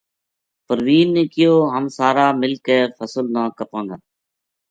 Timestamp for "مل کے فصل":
2.41-3.25